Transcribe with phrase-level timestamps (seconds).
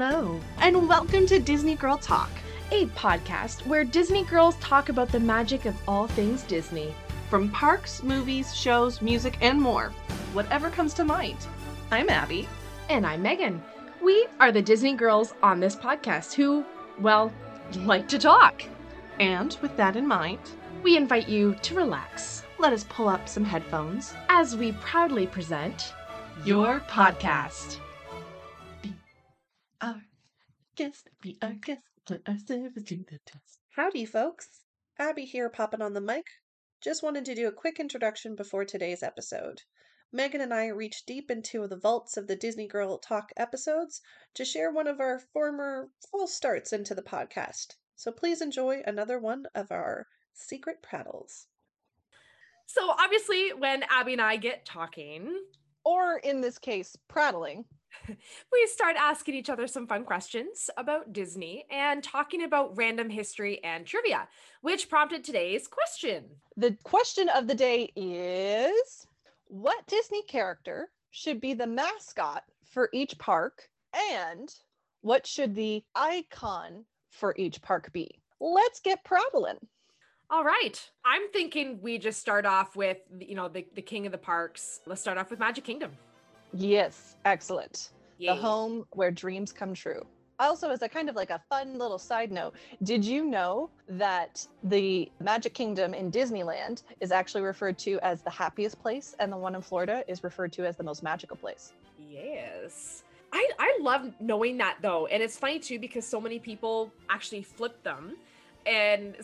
[0.00, 2.30] Hello, and welcome to Disney Girl Talk,
[2.70, 6.94] a podcast where Disney girls talk about the magic of all things Disney.
[7.28, 9.88] from parks, movies, shows, music, and more.
[10.34, 11.48] Whatever comes to mind.
[11.90, 12.48] I'm Abbey.
[12.88, 13.60] And I'm Meagan.
[14.00, 16.64] We are the Disney girls on this podcast who,
[17.00, 17.32] well,
[17.78, 18.62] like to talk.
[19.18, 20.38] And with that in mind,
[20.84, 24.14] We invite you to relax let us pull up some headphones.
[24.28, 25.92] as we proudly present
[26.44, 27.78] Your podcast.
[29.80, 30.02] Be our
[30.74, 33.60] guest, be our guest, put our service to the test.
[33.76, 34.64] Howdy, folks.
[34.98, 36.26] Abbey here, popping on the mic.
[36.80, 39.62] Just wanted to do a quick introduction before today's episode.
[40.10, 44.00] Meagan and I reached deep into the vaults of the Disney Girl Talk episodes
[44.34, 47.76] to share one of our former false starts into the podcast.
[47.94, 51.46] So please enjoy another one of our secret prattles.
[52.66, 55.40] So, obviously, when Abbey and I get talking,
[55.84, 57.64] or in this case, prattling.
[58.52, 63.62] we start asking each other some fun questions about Disney and talking about random history
[63.64, 64.28] and trivia,
[64.62, 66.24] which prompted today's question.
[66.56, 69.06] The question of the day is
[69.46, 73.68] what Disney character should be the mascot for each park
[74.12, 74.54] and
[75.00, 78.20] what should the icon for each park be?
[78.40, 79.58] Let's get prattling.
[80.30, 80.78] All right.
[81.04, 84.80] I'm thinking we just start off with, you know, the, the king of the parks.
[84.86, 85.92] Let's start off with Magic Kingdom.
[86.52, 87.90] Yes, excellent.
[88.18, 88.28] Yay.
[88.28, 90.04] The home where dreams come true.
[90.40, 94.46] Also, as a kind of like a fun little side note, did you know that
[94.62, 99.36] the Magic Kingdom in Disneyland is actually referred to as the happiest place, and the
[99.36, 101.72] one in Florida is referred to as the most magical place?
[102.08, 103.02] Yes.
[103.32, 105.06] I, I love knowing that though.
[105.06, 108.16] And it's funny too because so many people actually flip them.
[108.66, 109.16] And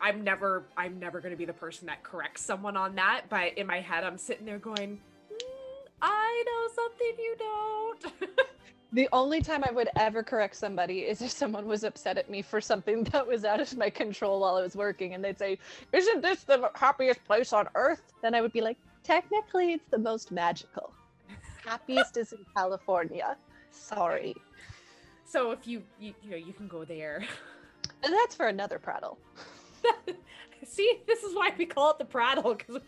[0.00, 3.56] I'm never I'm never going to be the person that corrects someone on that, but
[3.58, 4.98] in my head I'm sitting there going, "Mm,
[6.04, 8.46] I know something you don't.
[8.92, 12.42] The only time I would ever correct somebody is if someone was upset at me
[12.42, 15.58] for something that was out of my control while I was working, and they'd say,
[15.92, 19.98] "Isn't this the happiest place on earth?" Then I would be like, "Technically, it's the
[19.98, 20.94] most magical.
[21.66, 23.36] Happiest is in California.
[23.72, 24.36] Sorry."
[25.24, 27.24] so if you, you you know you can go there.
[28.04, 29.18] And that's for another prattle.
[30.64, 32.80] See, this is why we call it the prattle because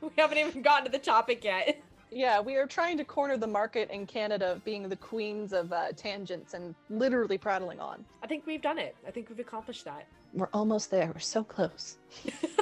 [0.00, 1.80] we haven't even gotten to the topic yet.
[2.10, 5.72] Yeah, we are trying to corner the market in Canada of being the queens of
[5.72, 8.04] uh, tangents and literally prattling on.
[8.22, 8.94] I think we've done it.
[9.06, 10.06] I think we've accomplished that.
[10.32, 11.10] We're almost there.
[11.12, 11.96] We're so close.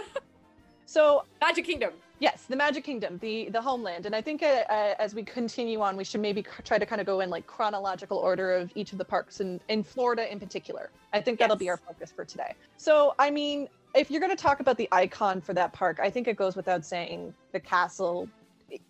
[0.86, 1.92] so Magic Kingdom.
[2.20, 5.80] Yes, the Magic Kingdom, the the homeland, and I think uh, uh, as we continue
[5.80, 8.70] on, we should maybe c- try to kind of go in like chronological order of
[8.76, 10.90] each of the parks in in Florida in particular.
[11.12, 12.54] I think that'll be our focus for today.
[12.76, 16.08] So, I mean, if you're going to talk about the icon for that park, I
[16.08, 18.28] think it goes without saying the castle.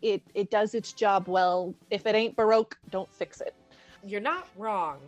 [0.03, 1.75] It it does its job well.
[1.91, 3.55] If it ain't baroque, don't fix it.
[4.05, 4.99] You're not wrong.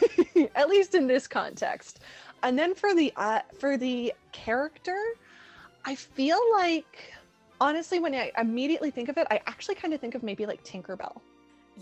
[0.54, 2.00] at least in this context.
[2.42, 4.98] And then for the uh, for the character,
[5.84, 7.12] I feel like
[7.60, 10.64] honestly, when I immediately think of it, I actually kind of think of maybe like
[10.64, 11.20] Tinkerbell.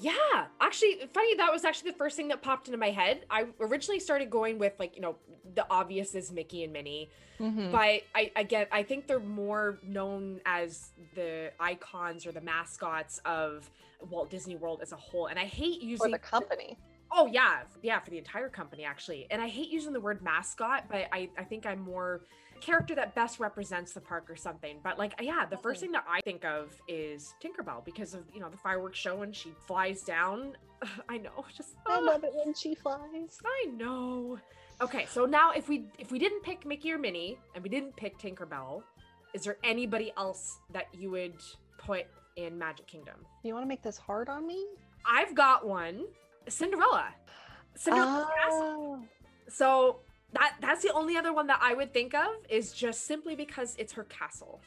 [0.01, 1.35] Yeah, actually, funny.
[1.37, 3.25] That was actually the first thing that popped into my head.
[3.31, 5.17] I originally started going with like you know
[5.55, 7.71] the obvious is Mickey and Minnie, Mm-hmm.
[7.73, 13.71] but I again I think they're more known as the icons or the mascots of
[14.11, 15.27] Walt Disney World as a whole.
[15.29, 16.77] And I hate For using the company.
[17.11, 19.27] Oh yeah, yeah, for the entire company actually.
[19.31, 22.21] And I hate using the word mascot, but I I think I'm more
[22.61, 24.79] character that best represents the park or something.
[24.83, 28.41] But like yeah, the first thing that I think of is Tinkerbell because of you
[28.41, 30.57] know the fireworks show and she flies down.
[31.09, 33.39] I know, just I ah, love it when she flies.
[33.45, 34.39] I know.
[34.81, 37.97] Okay, so now if we if we didn't pick Mickey or Minnie and we didn't
[37.97, 38.83] pick Tinkerbell,
[39.35, 41.35] is there anybody else that you would
[41.79, 42.07] put
[42.37, 43.17] in Magic Kingdom?
[43.43, 44.67] You want to make this hard on me?
[45.07, 46.05] I've got one.
[46.49, 47.09] Cinderella.
[47.75, 48.63] Cinderella's castle.
[48.63, 49.05] Oh.
[49.49, 50.01] So
[50.33, 53.75] that that's the only other one that I would think of is just simply because
[53.79, 54.61] it's her castle.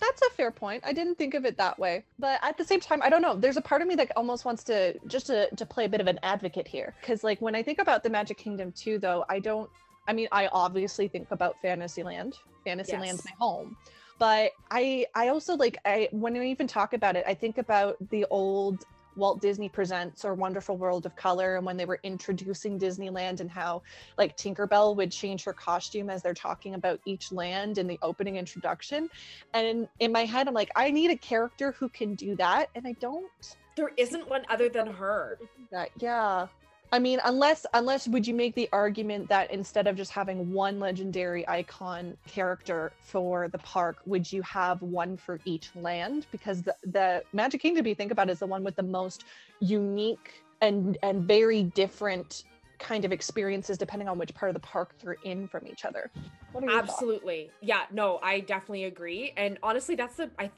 [0.00, 0.84] That's a fair point.
[0.86, 2.04] I didn't think of it that way.
[2.20, 3.34] But at the same time, I don't know.
[3.34, 6.00] There's a part of me that almost wants to just to, to play a bit
[6.00, 6.94] of an advocate here.
[7.00, 9.68] Because like when I think about the Magic Kingdom too, though, I don't
[10.06, 12.38] I mean, I obviously think about Fantasyland.
[12.64, 13.24] Fantasyland's Yes.
[13.24, 13.76] my home.
[14.18, 17.96] But I I also like I when we even talk about it, I think about
[18.10, 18.84] the old
[19.18, 23.50] Walt Disney Presents or Wonderful World of Color and when they were introducing Disneyland and
[23.50, 23.82] how
[24.16, 28.36] like Tinkerbell would change her costume as they're talking about each land in the opening
[28.36, 29.10] introduction.
[29.52, 32.70] And in my head, I'm like, I need a character who can do that.
[32.74, 33.30] And I don't
[33.76, 35.38] There isn't one other than her.
[35.70, 35.90] that.
[35.98, 36.46] Yeah.
[36.90, 40.78] I mean, unless unless would you make the argument that instead of just having one
[40.78, 46.26] legendary icon character for the park, would you have one for each land?
[46.32, 49.24] Because the, the Magic Kingdom, you think about it, is the one with the most
[49.60, 52.44] unique and and very different
[52.78, 56.10] kind of experiences depending on which part of the park you're in from each other.
[56.54, 56.90] Your thoughts?
[56.90, 57.50] Absolutely.
[57.60, 59.34] Yeah, no, I definitely agree.
[59.36, 60.50] And honestly, that's the I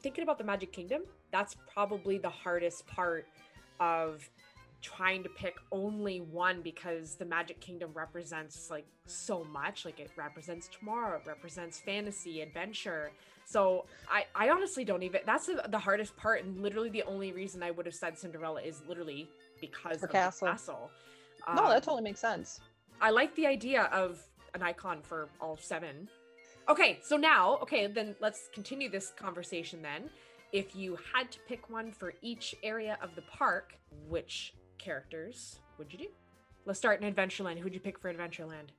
[0.00, 1.02] thinking about the Magic Kingdom,
[1.32, 3.26] that's probably the hardest part
[3.80, 4.28] of
[4.82, 9.84] trying to pick only one because the Magic Kingdom represents like so much.
[9.84, 13.12] Like it represents tomorrow, it represents fantasy, adventure.
[13.44, 15.20] So I, I honestly don't even.
[15.24, 18.60] That's the, the hardest part, and literally the only reason I would have said Cinderella
[18.62, 19.28] is literally
[19.60, 20.46] because For of castle.
[20.46, 20.90] the castle.
[21.54, 22.60] No, Um, that totally makes sense.
[23.00, 24.20] I like the idea of
[24.54, 26.08] an icon for all seven.
[26.68, 30.08] Okay, so now, okay, then let's continue this conversation then.
[30.52, 33.74] If you had to pick one for each area of the park,
[34.08, 36.08] which characters would you do?
[36.66, 37.58] Let's start in Adventureland.
[37.58, 38.70] Who'd you pick for Adventureland?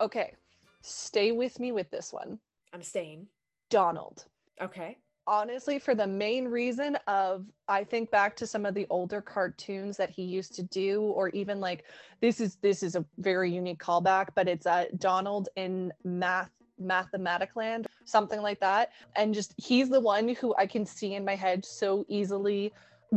[0.00, 0.34] Okay,
[0.82, 2.38] stay with me with this one.
[2.72, 3.26] I'm staying.
[3.68, 4.24] Donald.
[4.60, 4.98] Okay.
[5.26, 9.96] honestly for the main reason of i think back to some of the older cartoons
[9.96, 11.84] that he used to do or even like
[12.20, 17.50] this is this is a very unique callback but it's uh donald in math mathematic
[17.54, 21.36] land something like that and just he's the one who i can see in my
[21.36, 22.72] head so easily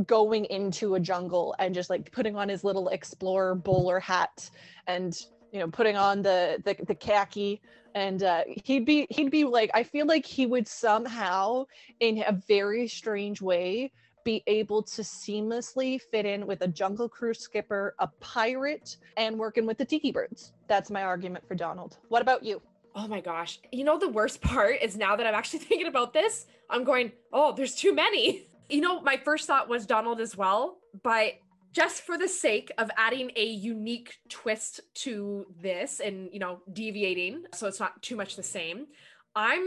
[0.07, 4.49] going into a jungle and just like putting on his little explorer bowler hat
[4.87, 7.61] and you know putting on the the, the khaki
[7.95, 11.63] and uh, he'd be he'd be like i feel like he would somehow
[11.99, 13.91] in a very strange way
[14.25, 19.65] be able to seamlessly fit in with a jungle cruise skipper a pirate and working
[19.67, 22.59] with the tiki birds that's my argument for donald what about you
[22.95, 23.59] Oh my gosh.
[23.71, 27.11] You know, the worst part is now that I'm actually thinking about this, I'm going,
[27.31, 28.43] oh, there's too many.
[28.69, 31.33] You know, my first thought was Donald as well, but
[31.71, 37.43] just for the sake of adding a unique twist to this and, you know, deviating
[37.53, 38.87] so it's not too much the same,
[39.35, 39.63] I'm,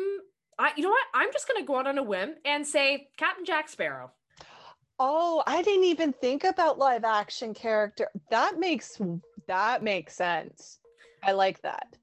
[0.59, 1.05] I, you know what?
[1.15, 4.13] I'm just going to go out on a whim and say Captain Jack Sparrow.
[4.99, 8.99] oh i didn't even think about live action character that makes
[9.47, 10.79] that makes sense
[11.23, 11.97] i like that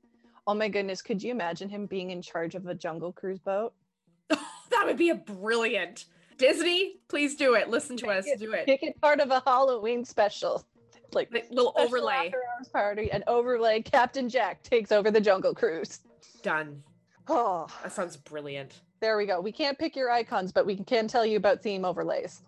[0.45, 3.73] oh my goodness could you imagine him being in charge of a jungle cruise boat
[4.29, 6.05] that would be a brilliant.
[6.47, 7.69] Disney, please do it.
[7.69, 8.25] Listen to us.
[8.37, 8.67] Do it.
[8.67, 10.65] Make it part of a Halloween special.
[11.13, 12.33] Like Like, little overlay.
[12.73, 15.99] party and overlay Captain Jack takes over the Jungle Cruise.
[16.41, 16.83] Done.
[17.29, 18.81] Oh, That sounds brilliant.
[18.99, 19.39] there we go.
[19.39, 22.41] We can't pick your icons, but we can tell you about theme overlays.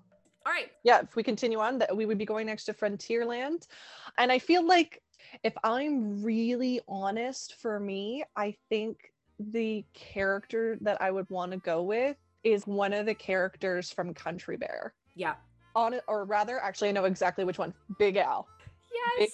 [0.46, 0.72] All right.
[0.84, 3.68] Yeah, if we continue on, that we would be going next to Frontierland.
[4.18, 5.02] And I feel like
[5.44, 8.98] if I'm really honest for me, I think
[9.40, 14.14] the character that I would want to go with is one of the characters from
[14.14, 14.94] Country Bear.
[15.16, 15.34] Yeah.
[15.76, 17.74] On or rather, actually, I know exactly which one.
[18.00, 18.48] Big Al.
[19.20, 19.32] Yes.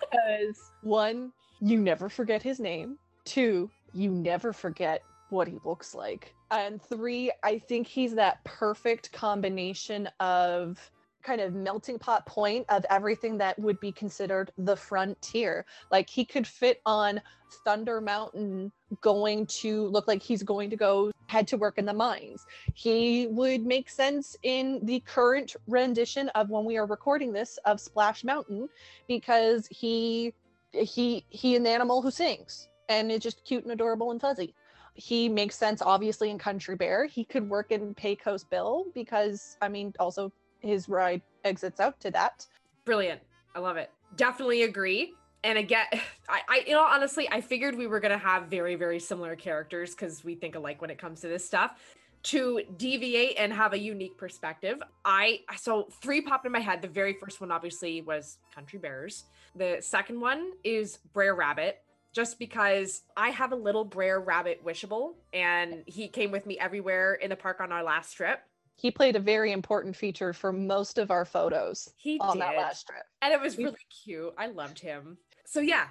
[0.00, 2.98] because one, you never forget his name.
[3.24, 6.34] Two, you never forget what he looks like.
[6.50, 10.78] And three, I think he's that perfect combination of
[11.22, 15.64] kind of melting pot point of everything that would be considered the frontier.
[15.90, 17.22] Like he could fit on
[17.64, 21.94] Thunder Mountain going to look like he's going to go head to work in the
[21.94, 22.46] mines.
[22.74, 27.80] He would make sense in the current rendition of when we are recording this of
[27.80, 28.68] Splash Mountain
[29.08, 30.34] because he
[30.72, 34.54] he he an animal who sings and it's just cute and adorable and fuzzy.
[34.94, 37.06] He makes sense obviously in Country Bear.
[37.06, 42.10] He could work in Pecos Bill because I mean also his ride exits out to
[42.10, 42.46] that.
[42.84, 43.22] Brilliant.
[43.54, 43.90] I love it.
[44.16, 45.14] Definitely agree.
[45.44, 45.86] And again,
[46.28, 49.94] I, I you know, honestly, I figured we were gonna have very, very similar characters
[49.94, 51.78] because we think alike when it comes to this stuff.
[52.26, 56.80] To deviate and have a unique perspective, I so three popped in my head.
[56.80, 59.24] The very first one obviously was Country Bears.
[59.56, 61.80] The second one is Brer Rabbit,
[62.12, 67.14] just because I have a little Brer Rabbit wishable, and he came with me everywhere
[67.14, 68.38] in the park on our last trip.
[68.76, 72.42] He played a very important feature for most of our photos He on did.
[72.42, 73.02] that last trip.
[73.20, 74.32] and it was really cute.
[74.38, 75.18] I loved him.
[75.44, 75.88] So yeah,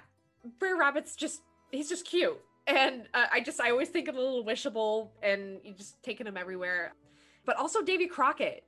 [0.58, 4.20] Brer Rabbit's just he's just cute, and uh, I just I always think of a
[4.20, 6.94] little wishable, and you just taking him everywhere.
[7.44, 8.64] But also Davy Crockett.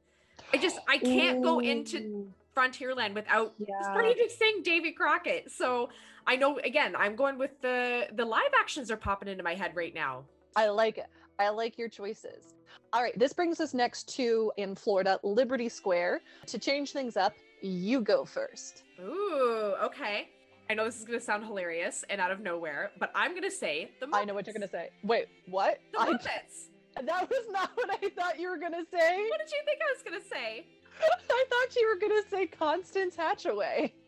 [0.53, 3.67] I just I can't go into Ooh, Frontierland without yeah.
[3.83, 5.50] starting to sing Davy Crockett.
[5.50, 5.91] So
[6.26, 9.73] I know again I'm going with the the live actions are popping into my head
[9.75, 10.25] right now.
[10.57, 11.07] I like it.
[11.38, 12.55] I like your choices.
[12.93, 16.21] All right, this brings us next to in Florida, Liberty Square.
[16.47, 18.85] To change things up, you go first.
[19.00, 20.29] Ooh, okay.
[20.71, 23.90] I know this is gonna sound hilarious and out of nowhere, but I'm gonna say
[24.00, 24.90] the I know what you're gonna say.
[25.02, 25.78] Wait, what?
[25.92, 26.68] The I- Muppets.
[27.04, 29.26] that was not what I thought you were gonna say.
[29.28, 30.66] What did you think I was gonna say?
[31.02, 33.92] I thought you were gonna say Constance Hatchaway.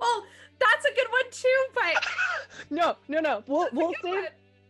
[0.00, 0.24] Well,
[0.60, 2.04] that's a good one too, but
[2.68, 3.42] No, no, no.
[3.46, 4.24] We'll that's we'll save one.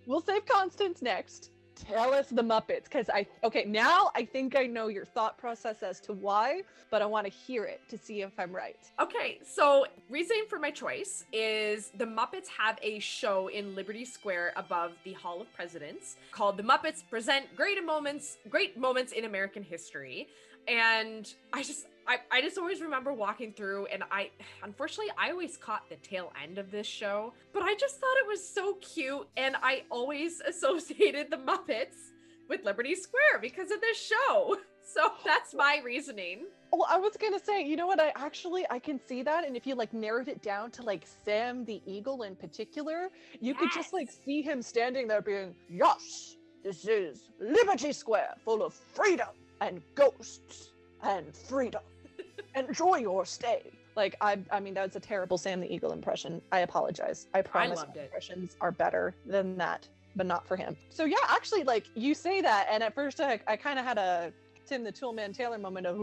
[0.06, 1.50] we'll save Constance next.
[1.86, 5.82] Tell us the Muppets because I okay now I think I know your thought process
[5.82, 8.76] as to why, but I want to hear it to see if I'm right.
[9.00, 14.52] Okay, so reasoning for my choice is the Muppets have a show in Liberty Square
[14.56, 19.62] above the Hall of Presidents called The Muppets Present Great Moments, Great Moments in American
[19.62, 20.28] History.
[20.68, 24.30] And I just I, I just always remember walking through and I
[24.62, 28.26] unfortunately I always caught the tail end of this show, but I just thought it
[28.26, 32.12] was so cute and I always associated the Muppets
[32.48, 34.56] with Liberty Square because of this show.
[34.86, 36.44] So that's my reasoning.
[36.70, 37.98] Well, I was gonna say, you know what?
[37.98, 41.06] I actually I can see that, and if you like narrowed it down to like
[41.24, 43.08] Sam the Eagle in particular,
[43.40, 48.62] you could just like see him standing there being, "Yes, this is Liberty Square, full
[48.62, 49.28] of freedom
[49.60, 50.70] and ghosts
[51.02, 51.82] and freedom.
[52.54, 53.62] Enjoy your stay."
[53.96, 56.42] Like I, I mean, that's a terrible Sam the Eagle impression.
[56.52, 57.26] I apologize.
[57.34, 57.88] I promise it.
[57.96, 60.76] impressions are better than that, but not for him.
[60.90, 63.98] So yeah, actually, like you say that, and at first I, I kind of had
[63.98, 64.32] a
[64.66, 65.96] Tim the Toolman Taylor moment of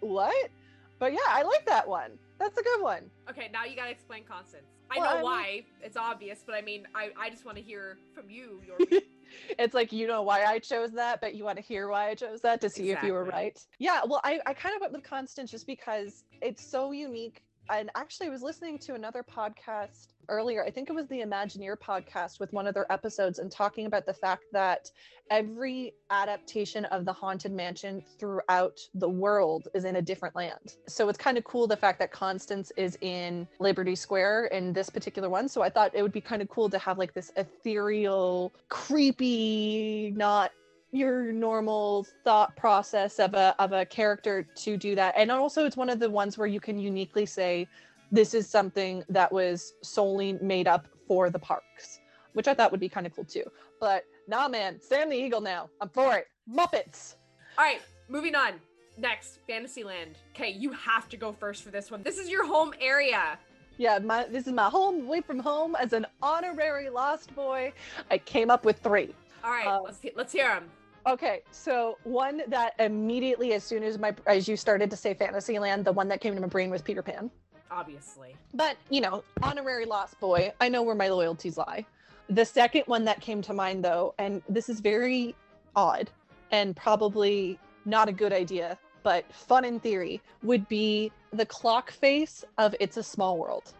[0.00, 0.50] what?
[0.98, 2.12] But yeah, I like that one.
[2.38, 3.08] That's a good one.
[3.30, 4.64] Okay, now you gotta explain Constance.
[4.90, 5.62] I Well, know I mean- why.
[5.82, 8.60] It's obvious, but I mean, I, I just want to hear from you.
[8.66, 8.78] Your
[9.58, 12.14] It's like you know why I chose that, but you want to hear why I
[12.14, 13.58] chose that to see if you were right.
[13.78, 17.42] Yeah, well, I, I kind of went with Constance just because it's so unique.
[17.70, 20.64] And actually, I was listening to another podcast earlier.
[20.64, 24.06] I think it was the Imagineer podcast with one of their episodes and talking about
[24.06, 24.90] the fact that
[25.30, 30.76] every adaptation of the Haunted Mansion throughout the world is in a different land.
[30.88, 34.90] So it's kind of cool the fact that Constance is in Liberty Square in this
[34.90, 35.48] particular one.
[35.48, 40.12] So I thought it would be kind of cool to have like this ethereal, creepy,
[40.16, 40.52] not
[40.92, 45.14] your normal thought process of a of a character to do that.
[45.16, 47.66] And also it's one of the ones where you can uniquely say
[48.12, 51.98] this is something that was solely made up for the parks,
[52.34, 53.44] which I thought would be kind of cool too.
[53.80, 55.68] But nah man, Sam the Eagle now.
[55.80, 56.26] I'm for it.
[56.48, 57.16] Muppets.
[57.58, 58.52] All right, moving on.
[58.98, 60.18] Next, Fantasyland.
[60.34, 62.02] Okay, you have to go first for this one.
[62.02, 63.38] This is your home area.
[63.78, 67.72] Yeah, my this is my home away from home as an honorary lost boy.
[68.10, 69.14] I came up with three.
[69.42, 70.70] All right, Um, let's he- let's hear them.
[71.06, 75.84] Okay, so one that immediately, as soon as my as you started to say Fantasyland,
[75.86, 77.30] the one that came to my brain was Peter Pan.
[77.72, 78.36] Obviously.
[78.54, 80.52] But you know, honorary lost boy.
[80.60, 81.86] I know where my loyalties lie.
[82.28, 85.34] The second one that came to mind, though, and this is very
[85.74, 86.10] odd
[86.50, 92.44] and probably not a good idea, but fun in theory, would be the clock face
[92.58, 93.72] of It's a Small World,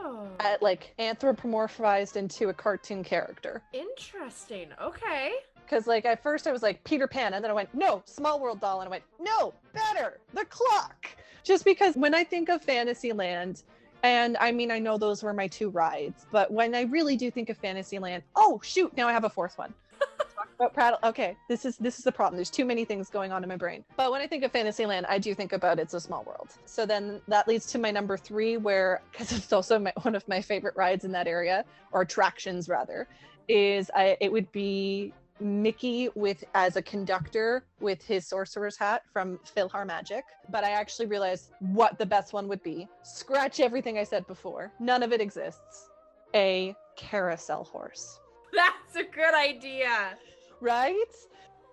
[0.00, 3.62] Oh, at like anthropomorphized into a cartoon character.
[3.72, 4.68] interesting.
[4.82, 5.32] Okay.
[5.64, 8.40] Because like at first I was like Peter Pan, and then I went no Small
[8.40, 11.08] World doll, and I went no better the clock.
[11.42, 13.62] Just because when I think of Fantasyland,
[14.02, 17.30] and I mean I know those were my two rides, but when I really do
[17.30, 19.72] think of Fantasyland, oh shoot, now I have a fourth one.
[20.34, 20.98] Talk about Prattle.
[21.04, 22.36] Okay, this is this is the problem.
[22.36, 23.84] There's too many things going on in my brain.
[23.96, 26.50] But when I think of Fantasyland, I do think about It's a Small World.
[26.66, 30.26] So then that leads to my number three, where because it's also my, one of
[30.28, 33.06] my favorite rides in that area or attractions rather,
[33.48, 39.38] is I, it would be Mickey with as a conductor with his sorcerer's hat from
[39.56, 40.22] PhilharMagic.
[40.50, 42.88] But I actually realized what the best one would be.
[43.02, 44.72] Scratch everything I said before.
[44.78, 45.90] None of it exists.
[46.34, 48.20] A carousel horse.
[48.52, 50.16] That's a good idea.
[50.60, 50.96] Right?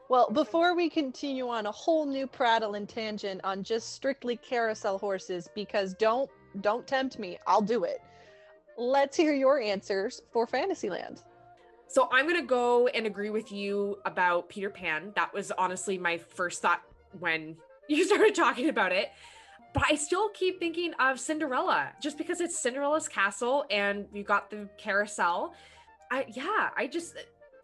[0.10, 4.98] Well, before we continue on a whole new prattle and tangent on just strictly carousel
[4.98, 6.30] horses, because don't
[6.62, 8.02] don't tempt me, I'll do it.
[8.76, 11.22] Let's hear your answers for Fantasyland.
[11.90, 15.12] So I'm gonna go and agree with you about Peter Pan.
[15.16, 16.84] That was honestly my first thought
[17.18, 17.58] when
[17.90, 19.10] you started talking about it.
[19.74, 24.52] But I still keep thinking of Cinderella, just because it's Cinderella's castle and you got
[24.52, 25.56] the carousel.
[26.12, 27.16] I yeah, I just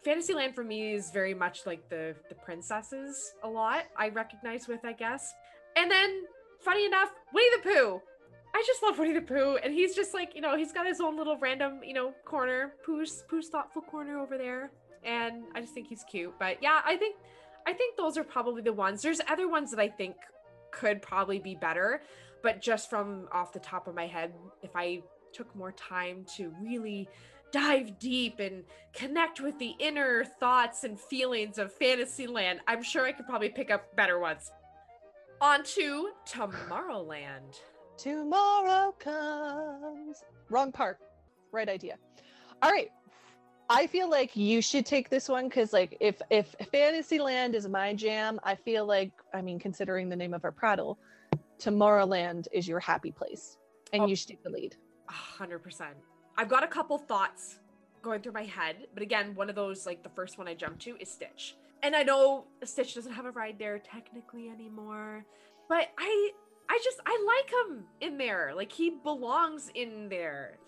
[0.04, 3.84] Fantasyland for me is very much like the the princesses a lot.
[3.96, 5.32] I recognize with, I guess.
[5.76, 6.24] And then,
[6.60, 8.02] funny enough, Winnie the Pooh.
[8.56, 10.98] I just love Winnie the Pooh, and he's just like you know he's got his
[10.98, 14.70] own little random you know corner, Pooh's Pooh's thoughtful corner over there,
[15.04, 16.32] and I just think he's cute.
[16.38, 17.16] But yeah, I think
[17.66, 19.02] I think those are probably the ones.
[19.02, 20.16] There's other ones that I think
[20.70, 22.00] could probably be better,
[22.42, 24.32] but just from off the top of my head,
[24.62, 25.02] if I
[25.34, 27.10] took more time to really
[27.52, 33.12] dive deep and connect with the inner thoughts and feelings of Fantasyland, I'm sure I
[33.12, 34.50] could probably pick up better ones.
[35.42, 37.60] On to Tomorrowland.
[37.96, 40.22] Tomorrow comes.
[40.50, 40.98] Wrong part.
[41.52, 41.96] Right idea.
[42.62, 42.90] All right.
[43.68, 47.94] I feel like you should take this one because, like, if if Fantasyland is my
[47.94, 50.98] jam, I feel like, I mean, considering the name of our prattle,
[51.58, 53.56] Tomorrowland is your happy place,
[53.92, 54.06] and Oh.
[54.06, 54.76] you should take the lead.
[55.08, 55.96] A hundred percent.
[56.36, 57.58] I've got a couple thoughts
[58.02, 58.86] going through my head.
[58.94, 61.56] But again, one of those, like the first one I jumped to is Stitch.
[61.82, 65.24] And I know Stitch doesn't have a ride there technically anymore,
[65.68, 66.30] but I
[66.68, 68.52] I just I like him in there.
[68.54, 70.58] Like he belongs in there.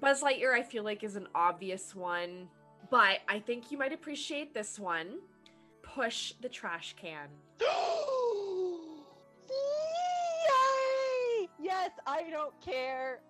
[0.00, 2.48] Buzz Lightyear I feel like is an obvious one,
[2.90, 5.18] but I think you might appreciate this one.
[5.82, 7.28] Push the trash can.
[9.50, 11.48] Yay!
[11.60, 13.20] Yes, I don't care.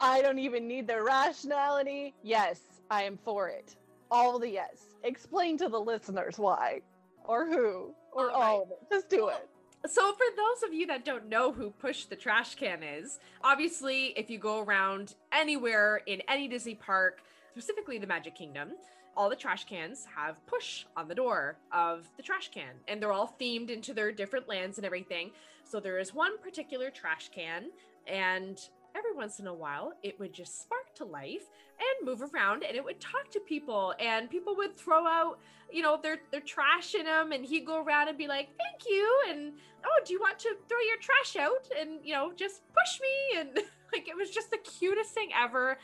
[0.00, 2.14] I don't even need the rationality.
[2.22, 2.60] Yes,
[2.90, 3.76] I am for it.
[4.10, 4.94] All the yes.
[5.04, 6.80] Explain to the listeners why,
[7.24, 8.46] or who, or All right.
[8.46, 8.78] all of it.
[8.90, 9.48] Just do it.
[9.86, 14.06] So, for those of you that don't know who Push the Trash Can is, obviously,
[14.16, 18.72] if you go around anywhere in any Disney park, specifically the Magic Kingdom,
[19.16, 23.12] all the trash cans have push on the door of the trash can, and they're
[23.12, 25.30] all themed into their different lands and everything.
[25.62, 27.66] So, there is one particular trash can,
[28.04, 28.60] and
[28.98, 32.76] every once in a while, it would just spark to life and move around, and
[32.76, 35.38] it would talk to people, and people would throw out
[35.70, 37.32] you know their their trash in him.
[37.32, 39.22] and he'd go around and be like thank you.
[39.28, 39.52] And
[39.84, 41.68] oh do you want to throw your trash out?
[41.78, 43.40] And you know just push me.
[43.40, 43.50] And
[43.92, 45.78] like it was just the cutest thing ever.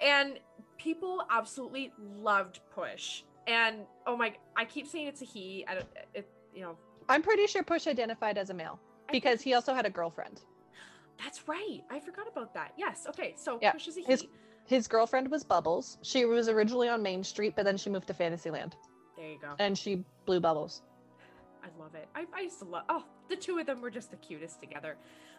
[0.00, 0.38] And
[0.76, 3.22] people absolutely loved push.
[3.46, 6.76] And oh my i keep saying it's a he i don't it you know.
[7.08, 8.78] I'm pretty sure Push identified as a male
[9.10, 10.40] because he also had a girlfriend.
[11.22, 14.26] That's right i forgot about that yes okay so Yeah, push is a he his-
[14.66, 15.98] His girlfriend was Bubbles.
[16.02, 18.76] She was originally on Main Street, but then she moved to Fantasyland
[19.16, 20.82] there you go and she blew Bubbles.
[21.64, 22.08] I love it.
[22.14, 22.84] I, I used to love.
[22.88, 24.96] Oh, the two of them were just the cutest together.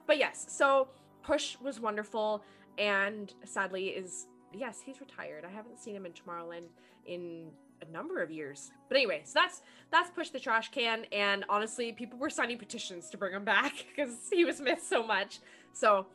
[0.08, 0.88] But yes, so
[1.22, 2.44] Push was wonderful,
[2.78, 5.44] and sadly is yes, he's retired.
[5.46, 6.68] I haven't seen him in Tomorrowland
[7.06, 7.50] in
[7.82, 8.72] a number of years.
[8.88, 9.62] But anyway, so that's
[9.92, 13.74] that's Push the Trash Can, and honestly, people were signing petitions to bring him back
[13.96, 15.40] because he was missed so much.
[15.74, 16.08] So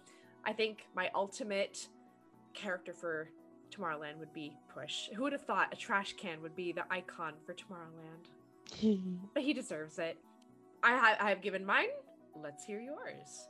[0.45, 1.89] I think my ultimate
[2.55, 3.29] character for
[3.71, 5.09] Tomorrowland would be Push.
[5.15, 9.03] Who would have thought a trash can would be the icon for Tomorrowland?
[9.35, 10.17] but he deserves it.
[10.83, 11.89] I, ha- I have given mine.
[12.41, 13.49] Let's hear yours.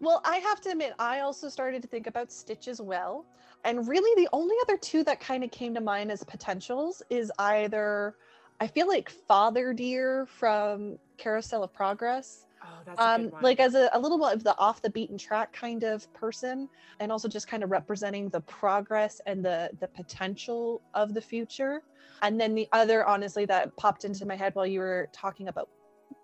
[0.00, 3.26] Well, I have to admit, I also started to think about Stitch as well.
[3.64, 7.32] And really, the only other two that kind of came to mind as potentials is
[7.38, 8.14] either
[8.60, 12.46] I feel like Father Deer from Carousel of Progress.
[12.68, 15.52] Oh, that's Um, like as a, a little bit of the off the beaten track
[15.52, 16.68] kind of person,
[17.00, 21.82] and also just kind of representing the progress and the the potential of the future.
[22.22, 25.68] And then the other, honestly, that popped into my head while you were talking about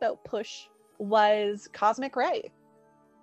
[0.01, 0.67] about push
[0.99, 2.51] was Cosmic Ray.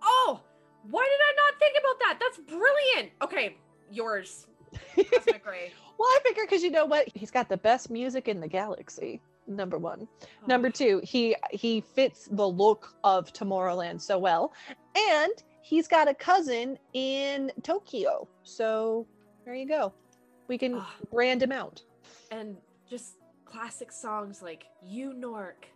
[0.02, 0.42] oh,
[0.90, 2.20] why did I not think about that?
[2.20, 3.12] That's brilliant.
[3.22, 3.58] Okay,
[3.92, 4.48] yours,
[4.96, 5.72] Cosmic Ray.
[5.98, 9.22] Well, I figure because you know what, he's got the best music in the galaxy.
[9.50, 10.08] Number one.
[10.48, 14.54] Number two, he he fits the look of Tomorrowland so well,
[14.96, 15.32] and
[15.62, 18.28] he's got a cousin in Tokyo.
[18.44, 19.08] So
[19.46, 19.92] there you go.
[20.48, 20.96] We can Ah.
[21.12, 21.82] brand him out.
[22.32, 22.58] and
[22.88, 25.68] just classic songs like "You Nork"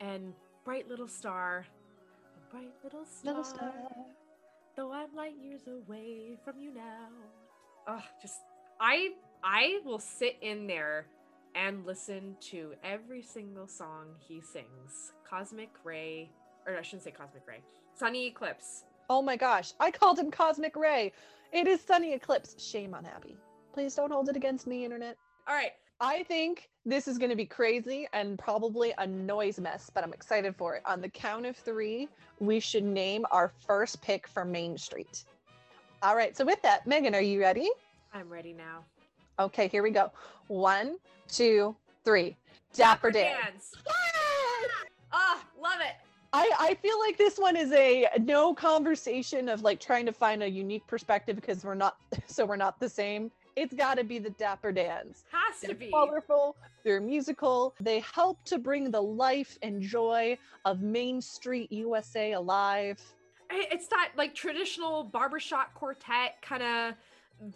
[0.00, 0.32] and
[0.64, 1.66] "Bright Little Star."
[2.52, 3.72] Bright little star, Little star.
[4.76, 7.08] though I'm light years away from you now.
[7.88, 8.38] Oh, just
[8.80, 11.06] I I will sit in there
[11.56, 15.12] and listen to every single song he sings.
[15.28, 16.30] Cosmic Ray,
[16.66, 17.62] or I shouldn't say Cosmic Ray.
[17.98, 18.84] Sonny Eclipse.
[19.08, 21.12] Oh my gosh, I called him Cosmic Ray.
[21.52, 22.54] It is Sonny Eclipse.
[22.62, 23.36] Shame on Abbey.
[23.72, 25.16] Please don't hold it against me, internet.
[25.48, 25.72] All right.
[25.98, 30.12] I think this is going to be crazy and probably a noise mess, but I'm
[30.12, 30.82] excited for it.
[30.84, 32.06] On the count of three,
[32.38, 35.24] we should name our first pick for Main Street.
[36.02, 37.70] All right, so with that, Meagan, are you ready?
[38.12, 38.84] I'm ready now.
[39.38, 40.10] Okay, here we go.
[40.48, 40.96] One,
[41.28, 42.36] two, three.
[42.72, 43.36] Dapper Dan.
[43.44, 43.72] Dance.
[45.12, 45.94] Ah, love it.
[46.32, 50.42] I, I feel like this one is a no conversation of like trying to find
[50.42, 51.96] a unique perspective because we're not
[52.26, 53.30] so we're not the same.
[53.56, 55.24] It's got to be the Dapper Dans.
[55.32, 55.90] Has to They're be.
[55.90, 62.32] colorful, they're musical, they help to bring the life and joy of Main Street USA
[62.32, 63.00] alive.
[63.50, 66.94] It's that like traditional barbershop quartet kind of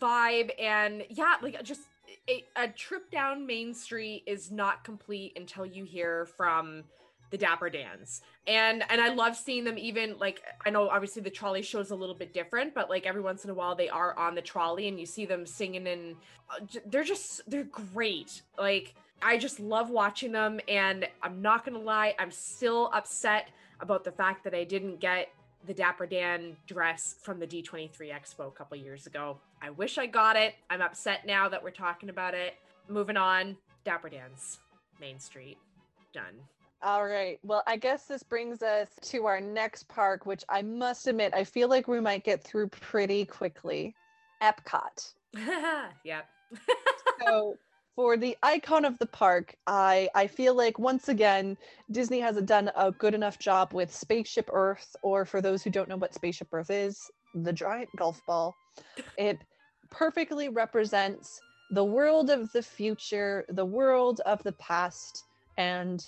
[0.01, 1.83] vibe, and yeah, like just
[2.29, 6.85] a, a trip down Main Street is not complete until you hear from
[7.31, 8.23] the Dapper Dans.
[8.47, 11.91] And and I love seeing them even like I know obviously the trolley show is
[11.91, 14.43] a little bit different, but like every once in a while they are on the
[14.43, 16.17] trolley and you see them singing and
[16.51, 18.43] uh, they're just they're great.
[18.59, 23.49] Like I just love watching them and I'm not to lie, I'm still upset
[23.81, 25.29] about the fact that I didn't get
[25.67, 29.39] the Dapper Dan dress from the D23 Expo a couple years ago.
[29.63, 30.55] I wish I got it.
[30.71, 32.55] I'm upset now that we're talking about it.
[32.89, 34.59] Moving on, Dapper Dan's
[35.01, 35.59] Main Street.
[36.13, 36.41] Done.
[36.83, 37.39] All right.
[37.43, 41.45] Well, I guess this brings us to our next park, which I must admit, I
[41.45, 43.95] feel like we might get through pretty quickly.
[44.43, 45.13] Epcot.
[46.05, 46.27] yep.
[47.23, 47.57] so
[47.95, 51.59] for the icon of the park, I I feel like once again
[51.91, 55.89] Disney hasn't done a good enough job with Spaceship Earth, or for those who don't
[55.89, 58.55] know what Spaceship Earth is, the giant golf ball.
[59.19, 59.39] It
[59.91, 65.25] perfectly represents the world of the future, the world of the past,
[65.57, 66.05] and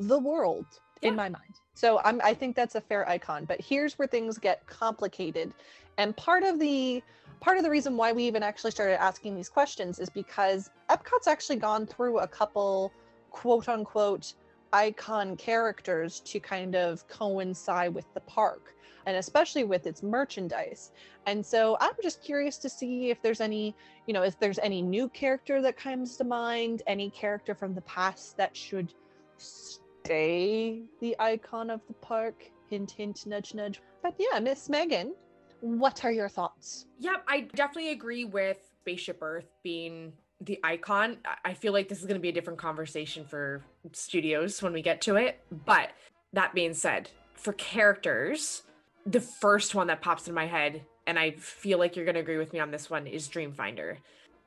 [0.00, 0.66] the world
[1.00, 1.10] Yeah.
[1.10, 1.54] in my mind.
[1.74, 3.44] So I'm I think that's a fair icon.
[3.44, 5.54] But here's where things get complicated.
[5.96, 7.02] And part of the
[7.40, 11.28] part of the reason why we even actually started asking these questions is because Epcot's
[11.28, 12.92] actually gone through a couple
[13.30, 14.32] quote unquote
[14.72, 18.74] icon characters to kind of coincide with the park
[19.08, 20.92] and especially with its merchandise.
[21.26, 23.74] And so I'm just curious to see if there's any,
[24.06, 27.80] you know, if there's any new character that comes to mind, any character from the
[27.80, 28.92] past that should
[29.38, 32.50] stay the icon of the park.
[32.68, 33.80] Hint, hint, nudge, nudge.
[34.02, 35.14] But yeah, Miss Meagan,
[35.62, 36.84] what are your thoughts?
[36.98, 41.16] Yep, I definitely agree with Spaceship Earth being the icon.
[41.24, 44.74] I- I feel like this is going to be a different conversation for studios when
[44.74, 45.40] we get to it.
[45.64, 45.92] But
[46.34, 48.64] that being said, for characters,
[49.10, 52.20] the first one that pops in my head, and I feel like you're going to
[52.20, 53.96] agree with me on this one, is Dreamfinder.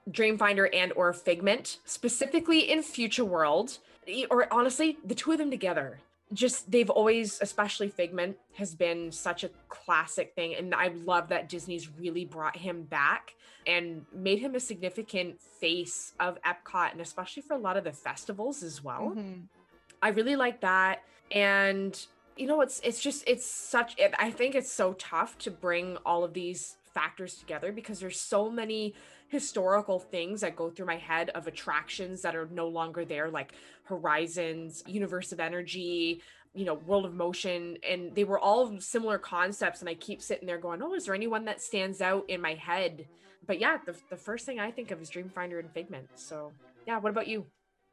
[0.10, 3.80] Dreamfinder and or Figment, specifically in Future World,
[4.30, 6.00] or honestly, the two of them together.
[6.34, 11.50] Just they've always, especially Figment, has been such a classic thing, and I love that
[11.50, 13.36] Disney's really brought him back
[13.67, 17.91] and made him a significant face of Epcot, and especially for a lot of the
[17.91, 19.13] festivals as well.
[19.15, 19.47] Mhm.
[20.02, 21.04] I really like that.
[21.32, 22.06] And
[22.41, 25.97] you know, it's it's just it's such it, I think it's so tough to bring
[26.08, 28.95] all of these factors together because there's so many
[29.27, 33.54] historical things that go through my head of attractions that are no longer there like
[33.84, 36.23] Horizons, Universe of Energy,
[36.56, 40.47] you know, World of Motion and they were all similar concepts and I keep sitting
[40.47, 43.06] there going, "Oh, is there anyone that stands out in my head?"
[43.45, 46.08] But yeah, the the first thing I think of is Dreamfinder and Figment.
[46.15, 46.54] So,
[46.88, 47.45] yeah, what about you?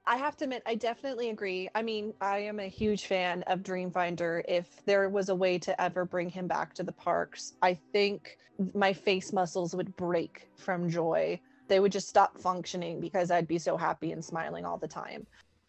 [0.08, 1.68] I have to admit, I definitely agree.
[1.74, 4.40] I mean, I am a huge fan of Dreamfinder.
[4.48, 8.38] If there was a way to ever bring him back to the parks, I think
[8.72, 11.38] my face muscles would break from joy.
[11.68, 15.26] They would just stop functioning because I'd be so happy and smiling all the time.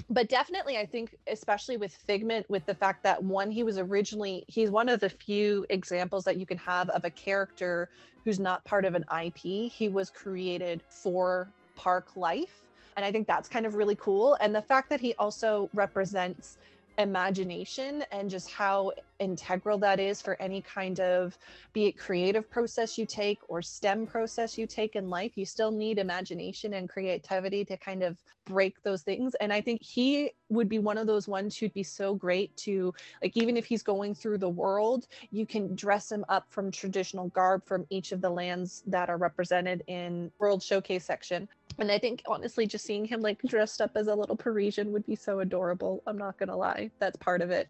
[0.10, 4.46] But definitely, I think, especially with Figment, with the fact that one, he was originally,
[4.48, 7.90] he's one of the few examples that you can have of a character
[8.24, 9.70] who's not part of an IP.
[9.70, 12.69] He was created for park life
[13.00, 14.38] and i think that's kind of really cool.
[14.42, 16.58] And the fact that he also represents
[16.98, 21.38] imagination and just how integral that is for any kind of
[21.72, 25.72] be it creative process you take or stem process you take in life you still
[25.72, 29.34] need imagination and creativity to kind of break those things.
[29.36, 32.94] And i think he would be one of those ones who'd be so great to
[33.22, 37.30] like even if he's going through the world you can dress him up from traditional
[37.30, 41.48] garb from each of the lands that are represented in world showcase section
[41.80, 45.06] and I think honestly, just seeing him like dressed up as a little Parisian would
[45.06, 46.04] be so adorable.
[46.06, 47.70] I'm not gonna lie, that's part of it.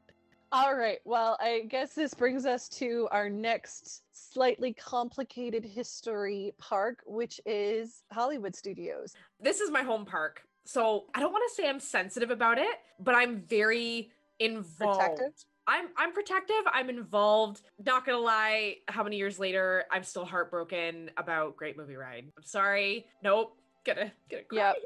[0.52, 7.04] All right, well, I guess this brings us to our next slightly complicated history park,
[7.06, 9.14] which is Hollywood Studios.
[9.40, 10.42] this is my home park.
[10.66, 15.00] So I don't want to say I'm sensitive about it, but I'm very involved.
[15.00, 15.34] Protective?
[15.68, 16.64] I'm I'm protective.
[16.72, 17.62] I'm involved.
[17.86, 22.26] Not gonna lie, how many years later, I'm still heartbroken about Great Movie Ride.
[22.38, 23.06] I'm sorry.
[23.24, 23.56] Nope.
[23.86, 24.76] Gonna gonna cry Yep.
[24.76, 24.86] here.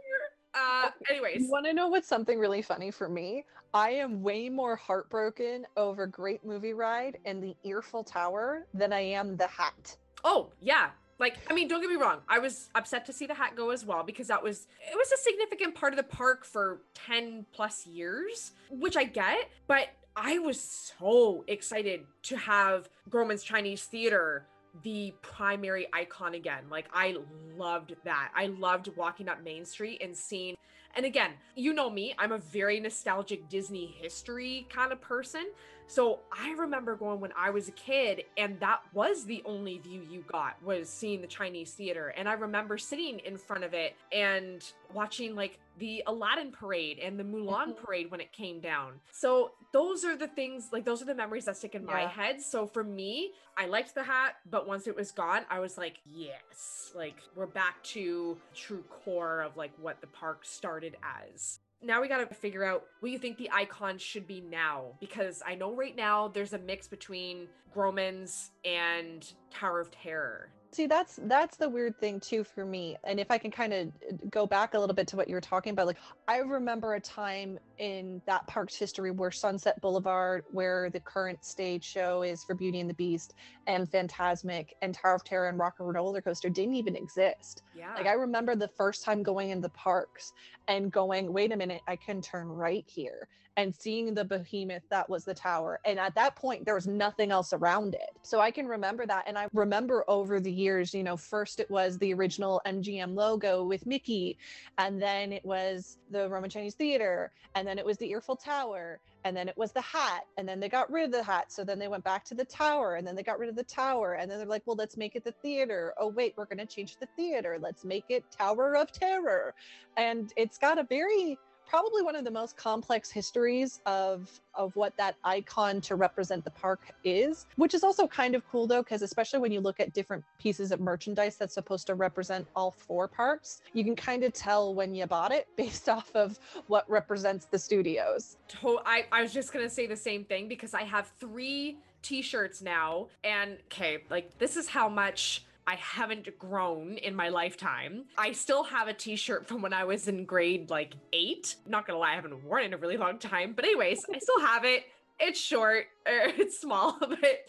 [0.55, 1.41] Uh anyways.
[1.41, 3.45] You want to know what's something really funny for me?
[3.73, 8.99] I am way more heartbroken over Great Movie Ride and the Earful Tower than I
[8.99, 9.97] am the Hat.
[10.23, 10.91] Oh, yeah.
[11.23, 12.19] Like, I mean, don't get me wrong.
[12.27, 15.09] I was upset to see the hat go as well because that was it was
[15.13, 20.39] a significant part of the park for 10 plus years, which I get, but I
[20.39, 24.47] was so excited to have Grauman's Chinese Theater
[24.81, 26.65] the primary icon again.
[26.69, 27.15] Like I
[27.57, 28.31] loved that.
[28.35, 30.57] I loved walking up Main Street and seeing
[30.95, 35.45] and again, you know me, I'm a very nostalgic Disney history kind of person.
[35.87, 40.01] So I remember going when I was a kid, and that was the only view
[40.09, 42.13] you got was seeing the Chinese theater.
[42.17, 47.19] And I remember sitting in front of it and watching like the Aladdin parade and
[47.19, 47.77] the Mulan Mhm.
[47.77, 49.01] parade when it came down.
[49.11, 52.41] So those are the things, like those are the memories that stick in my head.
[52.41, 55.99] So for me, I liked the hat, but once it was gone, I was like,
[56.05, 62.01] yes, like we're back to true core of like what the park started as now
[62.01, 65.55] we got to figure out what you think the icon should be now because I
[65.55, 70.49] know right now there's a mix between Grauman's and Tower of Terror.
[70.73, 72.97] See, that's that's the weird thing too for me.
[73.03, 73.91] And if I can kind of
[74.31, 76.99] go back a little bit to what you were talking about, like I remember a
[76.99, 82.55] time in that park's history where Sunset Boulevard, where the current stage show is for
[82.55, 83.35] Beauty and the Beast
[83.67, 87.61] and Fantasmic and Tower of Terror and Rock and Roller Coaster didn't even exist.
[87.75, 87.93] Yeah.
[87.93, 90.33] Like I remember the first time going in the parks
[90.67, 95.09] and going, wait a minute, I can turn right here and seeing the behemoth that
[95.09, 95.79] was the tower.
[95.85, 98.09] And at that point, there was nothing else around it.
[98.23, 99.25] So I can remember that.
[99.27, 103.63] And I remember over the years, you know, first it was the original MGM logo
[103.63, 104.37] with Mickey,
[104.77, 108.99] and then it was the Grauman Chinese Theater, and then it was the Earful Tower,
[109.23, 111.51] and then it was the hat, and then they got rid of the hat.
[111.51, 113.63] So then they went back to the tower, and then they got rid of the
[113.63, 115.93] tower, and then they're like, well, let's make it the theater.
[115.99, 117.57] Oh, wait, we're going to change the theater.
[117.61, 119.53] Let's make it Tower of Terror.
[119.95, 121.37] And it's got a very
[121.73, 126.51] probably one of the most complex histories of of what that icon to represent the
[126.51, 129.91] park is which is also kind of cool though because especially when you look at
[129.91, 134.31] different pieces of merchandise that's supposed to represent all four parks you can kind of
[134.33, 138.37] tell when you bought it based off of what represents the studios.
[138.49, 142.61] To- I, I was just gonna say the same thing because I have three t-shirts
[142.61, 148.05] now and okay like this is how much I haven't grown in my lifetime.
[148.17, 151.55] I still have a t-shirt from when I was in grade like eight.
[151.67, 153.53] Not gonna lie, I haven't worn it in a really long time.
[153.53, 154.83] But anyways, I still have it.
[155.19, 157.45] It's short, er, it's small, but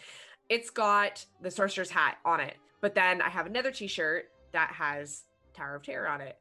[0.48, 2.56] it's got the sorcerer's hat on it.
[2.80, 5.22] But then I have another t-shirt that has
[5.54, 6.38] Tower of Terror on it.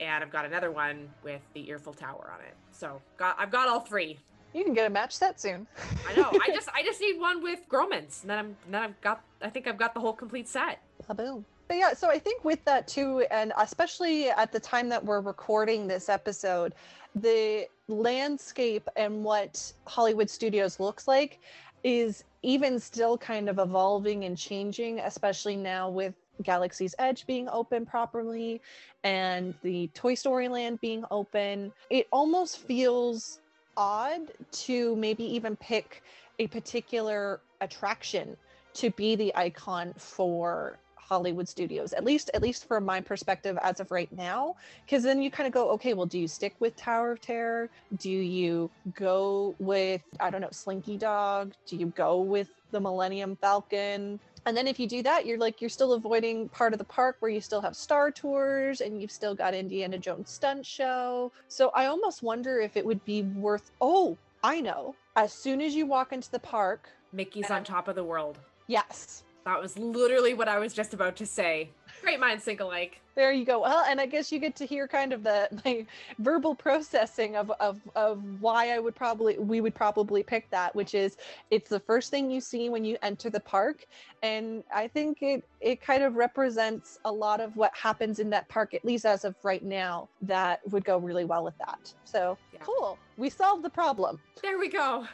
[0.00, 2.54] And I've got another one with the Earful Tower on it.
[2.70, 4.18] So got I've got all three.
[4.54, 5.66] you can get a match set soon
[6.08, 6.30] I know.
[6.32, 9.22] I just I just need one with Grauman's, and then I'm and then I've got
[9.42, 10.80] I think I've got the whole complete set.
[11.08, 11.44] Boom.
[11.68, 15.20] But yeah, so I think with that too, and especially at the time that we're
[15.20, 16.74] recording this episode,
[17.14, 21.38] the landscape and what Hollywood Studios looks like
[21.84, 27.86] is even still kind of evolving and changing, especially now with Galaxy's Edge being open
[27.86, 28.60] properly
[29.04, 31.72] and the Toy Story Land being open.
[31.90, 33.40] It almost feels
[33.76, 36.02] odd to maybe even pick
[36.38, 38.36] a particular attraction
[38.74, 40.78] to be the icon for
[41.10, 44.54] Hollywood studios at least at least from my perspective as of right now
[44.86, 47.68] because then you kind of go okay well do you stick with Tower of Terror?
[47.98, 51.52] Do you go with I don't know Slinky Dog?
[51.66, 54.20] Do you go with the Millennium Falcon?
[54.46, 57.16] And then if you do that you're like you're still avoiding part of the park
[57.18, 61.32] where you still have Star Tours and you've still got Indiana Jones stunt show.
[61.48, 64.94] So I almost wonder if it would be worth oh I know.
[65.16, 68.38] As soon as you walk into the park Mickey's on top of the world.
[68.68, 71.70] yes That was literally what I was just about to say.
[72.02, 73.00] Great minds think alike.
[73.14, 75.84] there you go well and i guess you get to hear kind of the my
[76.20, 80.94] verbal processing of, of of why i would probably we would probably pick that which
[80.94, 81.16] is
[81.50, 83.84] it's the first thing you see when you enter the park
[84.22, 88.48] and i think it it kind of represents a lot of what happens in that
[88.48, 92.38] park at least as of right now that would go really well with that so
[92.54, 92.60] Yeah.
[92.62, 95.06] cool we solved the problem There we go.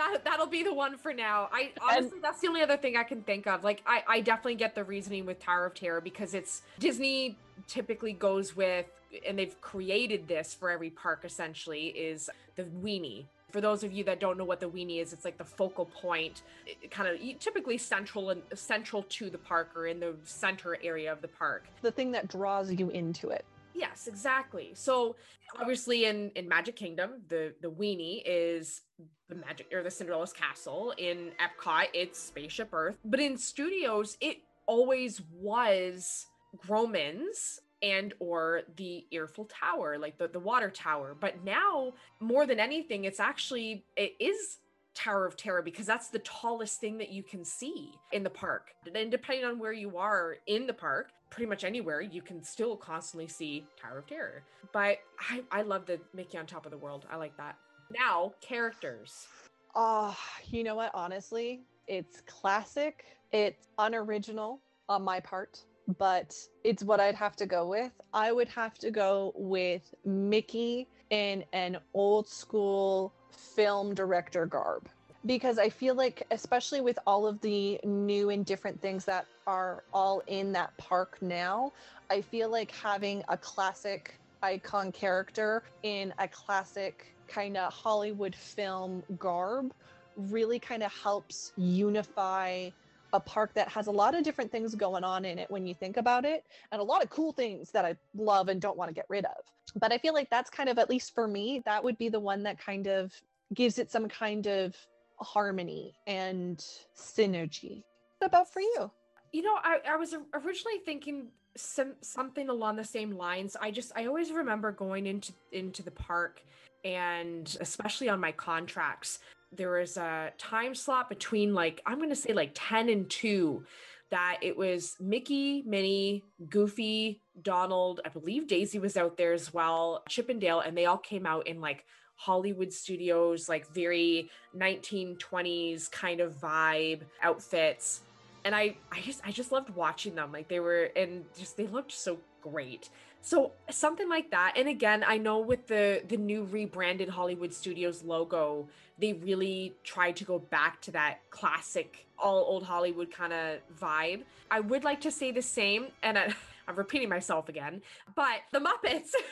[0.00, 1.50] That that'll be the one for now.
[1.52, 3.62] I honestly that's the only other thing I can think of.
[3.62, 7.36] Like I I definitely get the reasoning with Tower of Terror because it's Disney
[7.66, 8.86] typically goes with
[9.28, 13.26] and they've created this for every park essentially is the weenie.
[13.52, 15.84] For those of you that don't know what the weenie is, it's like the focal
[15.84, 16.42] point,
[16.90, 21.20] kind of typically central and central to the park or in the center area of
[21.20, 21.66] the park.
[21.82, 24.72] the thing that draws you into it Yes, exactly.
[24.74, 25.16] So
[25.58, 28.82] obviously in in Magic Kingdom, the the weenie is
[29.28, 30.92] the magic or the Cinderella's castle.
[30.98, 32.96] In Epcot, it's Spaceship Earth.
[33.04, 40.38] But in studios, it always was Grauman's and or the Earful Tower, like the, the
[40.38, 41.16] water tower.
[41.18, 44.58] But now, more than anything, it's actually it is
[44.94, 48.72] Tower of Terror because that's the tallest thing that you can see in the park.
[48.94, 52.76] And depending on where you are in the park, pretty much anywhere, you can still
[52.76, 54.42] constantly see Tower of Terror.
[54.72, 57.06] But I, I love the Mickey on top of the world.
[57.10, 57.56] I like that.
[57.90, 59.26] Now, characters.
[59.74, 60.90] Oh, you know what?
[60.94, 63.04] Honestly, it's classic.
[63.32, 65.64] It's unoriginal on my part,
[65.98, 67.92] but it's what I'd have to go with.
[68.12, 74.88] I would have to go with Mickey in an old school film director garb.
[75.26, 79.84] Because I feel like, especially with all of the new and different things that are
[79.92, 81.72] all in that park now,
[82.10, 89.02] I feel like having a classic icon character in a classic kind of Hollywood film
[89.18, 89.72] garb
[90.16, 92.70] really kind of helps unify
[93.12, 95.74] a park that has a lot of different things going on in it when you
[95.74, 98.88] think about it and a lot of cool things that I love and don't want
[98.88, 99.36] to get rid of.
[99.78, 102.20] But I feel like that's kind of at least for me that would be the
[102.20, 103.12] one that kind of
[103.54, 104.76] gives it some kind of
[105.20, 106.64] harmony and
[106.96, 107.82] synergy.
[108.18, 108.90] What about for you?
[109.32, 113.56] You know, I, I was originally thinking some something along the same lines.
[113.60, 116.42] I just I always remember going into into the park
[116.84, 119.18] and especially on my contracts,
[119.52, 123.64] there was a time slot between like I'm gonna say like 10 and 2
[124.10, 130.02] that it was Mickey, Minnie, Goofy, Donald, I believe Daisy was out there as well,
[130.08, 131.84] Chip and Dale, and they all came out in like
[132.16, 138.02] Hollywood studios, like very 1920s kind of vibe outfits.
[138.44, 140.32] And I I just I just loved watching them.
[140.32, 142.90] Like they were and just they looked so great.
[143.22, 144.54] So something like that.
[144.56, 150.16] And again, I know with the the new rebranded Hollywood Studios logo, they really tried
[150.16, 154.22] to go back to that classic all old Hollywood kind of vibe.
[154.50, 156.34] I would like to say the same and I,
[156.68, 157.82] I'm repeating myself again,
[158.14, 159.14] but the Muppets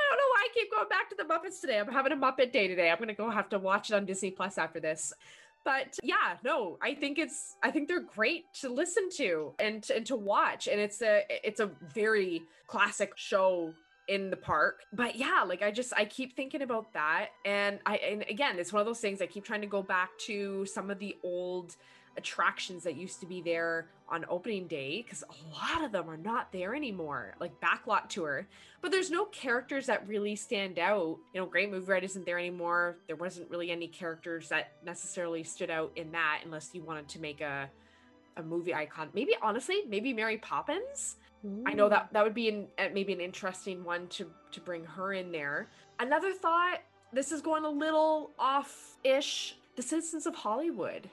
[0.00, 1.78] I don't know why I keep going back to the Muppets today.
[1.78, 2.90] I'm having a Muppet day today.
[2.90, 5.12] I'm gonna go have to watch it on Disney Plus after this.
[5.64, 10.06] But yeah, no, I think it's I think they're great to listen to and and
[10.06, 13.74] to watch, and it's a it's a very classic show
[14.08, 14.80] in the park.
[14.92, 18.72] But yeah, like I just I keep thinking about that, and I and again, it's
[18.72, 21.76] one of those things I keep trying to go back to some of the old
[22.16, 26.16] attractions that used to be there on opening day because a lot of them are
[26.16, 28.46] not there anymore like backlot tour.
[28.82, 31.18] But there's no characters that really stand out.
[31.32, 32.96] You know great movie ride isn't there anymore.
[33.06, 37.20] There wasn't really any characters that necessarily stood out in that unless you wanted to
[37.20, 37.70] make a
[38.36, 39.08] a movie icon.
[39.14, 41.16] Maybe honestly maybe mary poppins?
[41.42, 41.64] Ooh.
[41.66, 44.84] i know that that would be an, uh, maybe an interesting one to to bring
[44.84, 45.68] her in there.
[45.98, 46.80] Another thought
[47.12, 51.08] this is going a little off ish the citizens of hollywood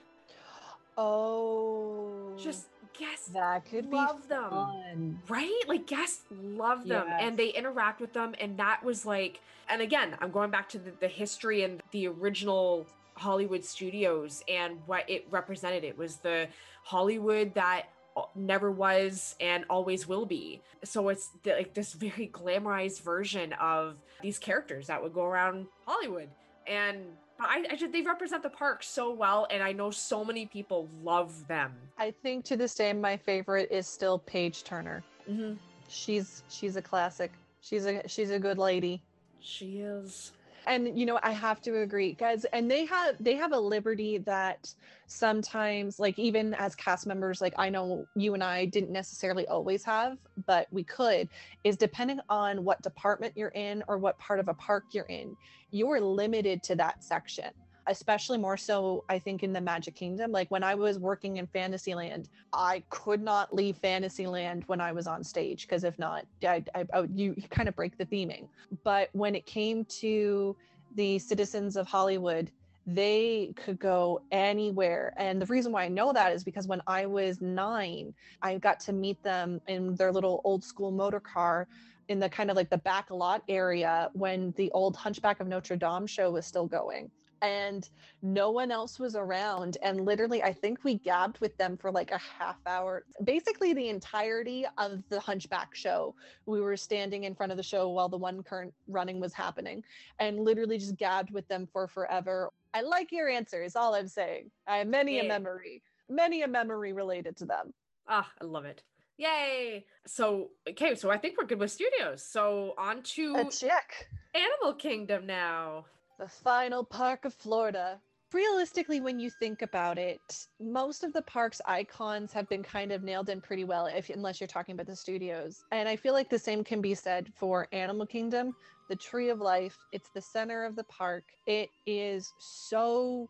[0.97, 2.33] Oh.
[2.37, 5.21] Just guests that could love be them.
[5.27, 5.61] Right?
[5.67, 7.19] Like guests love them yes.
[7.21, 8.35] and they interact with them.
[8.39, 12.07] And that was like, and again, I'm going back to the, the history and the
[12.07, 15.83] original Hollywood studios and what it represented.
[15.83, 16.47] It was the
[16.83, 17.89] Hollywood that
[18.35, 20.61] never was and always will be.
[20.83, 25.67] So it's the, like this very glamorized version of these characters that would go around
[25.85, 26.29] Hollywood.
[26.65, 27.05] And
[27.39, 30.87] I, I just they represent the park so well, and I know so many people
[31.03, 31.73] love them.
[31.97, 35.03] I think to this day, my favorite is still Page Turner.
[35.29, 35.53] Mm-hmm.
[35.87, 37.31] She's she's a classic.
[37.61, 39.01] She's a she's a good lady.
[39.39, 40.33] She is
[40.67, 44.17] and you know i have to agree guys and they have they have a liberty
[44.19, 44.73] that
[45.07, 49.83] sometimes like even as cast members like i know you and i didn't necessarily always
[49.83, 51.29] have but we could
[51.63, 55.35] is depending on what department you're in or what part of a park you're in
[55.71, 57.49] you're limited to that section
[57.87, 60.31] especially more so i think in the magic kingdom.
[60.31, 65.07] Like when i was working in fantasyland i could not leave fantasyland when i was
[65.07, 68.47] on stage because if not I, I, I, you, you kind of break the theming.
[68.83, 70.55] But when it came to
[70.95, 72.51] the citizens of hollywood
[72.89, 75.13] they could go anywhere.
[75.17, 78.79] And the reason why I know that is because when I was nine, I got
[78.81, 81.67] to meet them in their little old school motor car
[82.07, 85.75] in the kind of like the back lot area when the old Hunchback of Notre
[85.75, 87.89] Dame show was still going and
[88.21, 92.11] no one else was around and literally i think we gabbed with them for like
[92.11, 96.13] a half hour basically the entirety of the hunchback show
[96.45, 99.83] we were standing in front of the show while the one current running was happening
[100.19, 104.07] and literally just gabbed with them for forever i like your answer is all i'm
[104.07, 105.23] saying i have many yeah.
[105.23, 107.73] a memory many a memory related to them
[108.07, 108.83] ah i love it
[109.19, 109.83] Yay!
[110.05, 112.21] So okay, so I think we're good with studios.
[112.23, 114.09] So on to a check.
[114.35, 115.85] Animal Kingdom now
[116.17, 117.99] the final park of Florida.
[118.33, 123.03] Realistically, when you think about it, most of the park's icons have been kind of
[123.03, 125.63] nailed in pretty well, if unless you're talking about the studios.
[125.71, 128.53] And I feel like the same can be said for Animal Kingdom,
[128.89, 129.77] the Tree of Life.
[129.93, 131.23] It's the center of the park.
[131.45, 133.29] It is so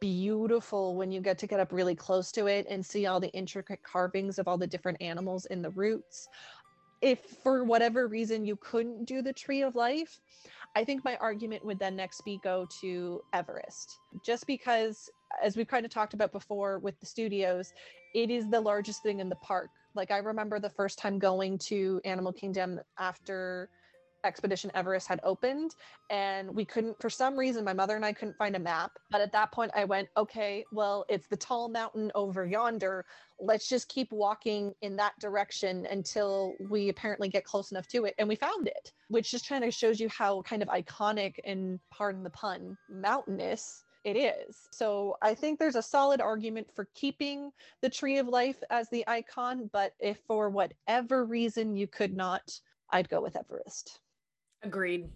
[0.00, 3.32] beautiful when you get to get up really close to it and see all the
[3.32, 6.28] intricate carvings of all the different animals in the roots.
[7.00, 10.20] If for whatever reason you couldn't do the Tree of Life,
[10.74, 15.10] I think my argument would then next be go to Everest, just because,
[15.42, 17.72] as we've kind of talked about before with the studios,
[18.14, 19.70] it is the largest thing in the park.
[19.94, 23.68] Like, I remember the first time going to Animal Kingdom after
[24.24, 25.74] Expedition Everest had opened
[26.10, 29.20] and we couldn't for some reason my mother and I couldn't find a map but
[29.20, 33.04] at that point I went okay well it's the tall mountain over yonder
[33.40, 38.14] let's just keep walking in that direction until we apparently get close enough to it
[38.18, 41.80] and we found it which just kind of shows you how kind of iconic and
[41.90, 44.68] pardon the pun mountainous it is.
[44.72, 49.04] So I think there's a solid argument for keeping the Tree of Life as the
[49.06, 54.00] icon, but if for whatever reason you could not, I'd go with Everest.
[54.62, 55.08] Agreed.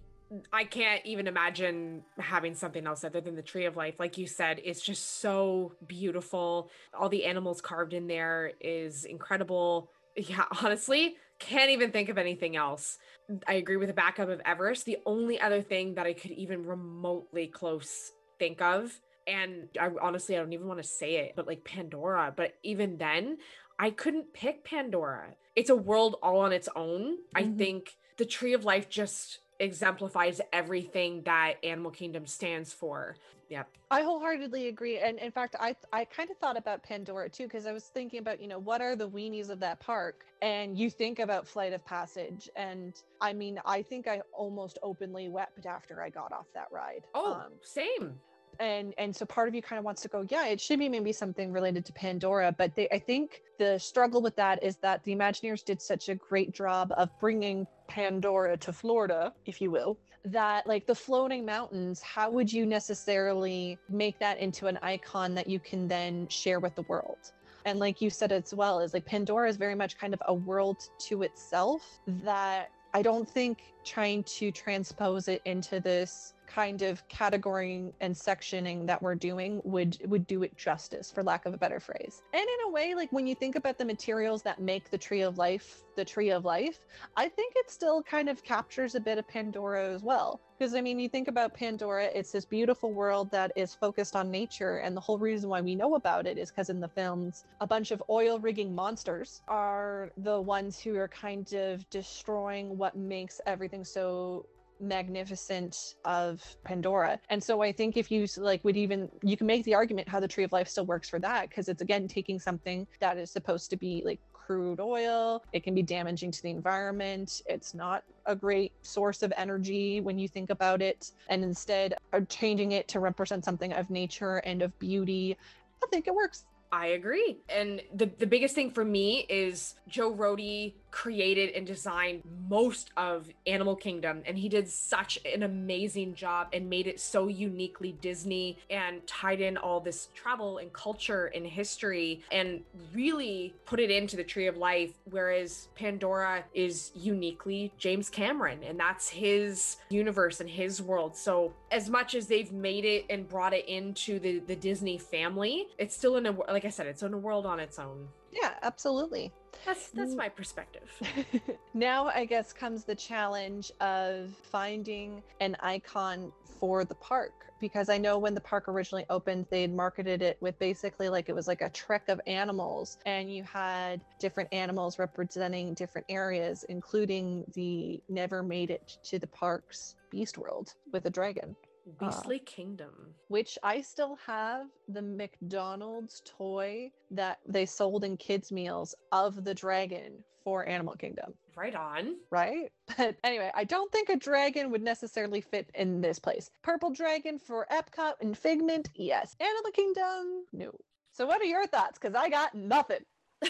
[0.53, 3.95] I can't even imagine having something else other than the tree of life.
[4.01, 6.71] Like you said, it's just so beautiful.
[6.99, 9.91] All the animals carved in there is incredible.
[10.17, 12.99] Yeah, honestly, can't even think of anything else.
[13.47, 14.85] I agree with the backup of Everest.
[14.85, 20.37] The only other thing that I could even remotely close think of, and I honestly
[20.37, 22.33] I don't even want to say it, but like Pandora.
[22.37, 23.39] But even then,
[23.79, 25.35] I couldn't pick Pandora.
[25.55, 27.19] It's a world all on its own.
[27.35, 27.59] I Mhm.
[27.59, 33.17] think the Tree of Life just exemplifies everything that Animal Kingdom stands for.
[33.49, 33.69] Yep.
[33.93, 34.99] I wholeheartedly agree.
[34.99, 38.19] And in fact, I I kind of thought about Pandora too, because I was thinking
[38.19, 40.25] about, you know, what are the weenies of that park?
[40.43, 42.51] And you think about Flight of Passage.
[42.57, 47.05] And I mean, I think I almost openly wept after I got off that ride.
[47.15, 48.19] Oh, Um, same.
[48.59, 50.89] and and so part of you kind of wants to go yeah it should be
[50.89, 55.05] maybe something related to pandora but they i think the struggle with that is that
[55.05, 59.97] the imagineers did such a great job of bringing pandora to florida if you will
[60.27, 65.47] that like the floating mountains how would you necessarily make that into an icon that
[65.47, 67.33] you can then share with the world?
[67.65, 70.35] And like you said as well is like pandora is very much kind of a
[70.35, 77.07] world to itself that i don't think trying to transpose it into this kind of
[77.09, 81.59] categorying and sectioning that we're doing would would do it justice for lack of a
[81.59, 82.23] better phrase.
[82.33, 85.23] And in a way like when you think about the materials that make the tree
[85.23, 86.85] of life the tree of life
[87.17, 90.41] i think it still kind of captures a bit of pandora as well.
[90.59, 94.31] Because i mean you think about pandora it's this beautiful world that is focused on
[94.31, 97.45] nature and the whole reason why we know about it is because in the films
[97.61, 102.97] a bunch of oil rigging monsters are the ones who are kind of destroying what
[102.97, 104.47] makes everything so
[104.81, 107.19] magnificent of Pandora.
[107.31, 110.21] And so I think if you like would even you can make the argument how
[110.21, 113.31] the tree of life still works for that because it's again taking something that is
[113.31, 117.43] supposed to be like crude oil, it can be damaging to the environment.
[117.47, 122.21] It's not a great source of energy when you think about it and instead are
[122.23, 125.37] changing it to represent something of nature and of beauty.
[125.83, 126.45] I think it works.
[126.73, 127.39] I agree.
[127.49, 133.29] And the, the biggest thing for me is Joe Rohde created and designed most of
[133.47, 134.23] Animal Kingdom.
[134.27, 139.41] And he did such an amazing job and made it so uniquely Disney and tied
[139.41, 142.63] in all this travel and culture and history and
[142.95, 144.93] really put it into the Tree of Life.
[145.11, 151.17] Whereas Pandora is uniquely James Cameron, and that's his universe and his world.
[151.17, 155.69] So, as much as they've made it and brought it into the, the Disney family,
[155.79, 158.09] it's still in a, like I said, it's in a world on its own.
[158.41, 159.33] Yeah, absolutely.
[159.65, 160.17] That's that's Mm.
[160.19, 160.91] my perspective.
[161.75, 167.97] now I guess comes the challenge of finding an icon for the park because I
[167.97, 171.49] know when the park originally opened they had marketed it with basically like it was
[171.49, 178.01] like a trek of animals and you had different animals representing different areas including the
[178.11, 181.57] never made it to the park's beast world with a dragon
[181.87, 183.15] Uh, Beastly Kingdom.
[183.29, 189.55] which I still have the McDonald's toy that they sold in kids meals of the
[189.55, 192.17] dragon for Animal Kingdom Right on.
[192.31, 192.71] right?
[192.97, 196.51] But anyway, I don't think a dragon would necessarily fit in this place.
[196.63, 199.35] Purple dragon for Epcot and Figment, yes.
[199.41, 200.73] Animal Kingdom, no.
[201.13, 201.99] So, what are your thoughts?
[201.99, 203.05] Because I got nothing.